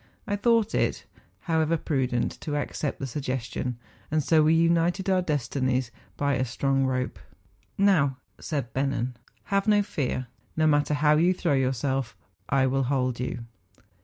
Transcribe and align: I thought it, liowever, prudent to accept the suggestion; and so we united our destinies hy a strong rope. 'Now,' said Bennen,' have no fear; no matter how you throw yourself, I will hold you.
I 0.25 0.35
thought 0.35 0.73
it, 0.73 1.05
liowever, 1.47 1.77
prudent 1.85 2.31
to 2.41 2.55
accept 2.55 2.97
the 2.99 3.05
suggestion; 3.05 3.77
and 4.09 4.23
so 4.23 4.41
we 4.41 4.55
united 4.55 5.11
our 5.11 5.21
destinies 5.21 5.91
hy 6.17 6.33
a 6.33 6.43
strong 6.43 6.87
rope. 6.87 7.19
'Now,' 7.77 8.17
said 8.39 8.73
Bennen,' 8.73 9.13
have 9.53 9.67
no 9.67 9.83
fear; 9.83 10.25
no 10.57 10.65
matter 10.65 10.95
how 10.95 11.17
you 11.17 11.35
throw 11.35 11.53
yourself, 11.53 12.17
I 12.49 12.65
will 12.65 12.85
hold 12.85 13.19
you. 13.19 13.45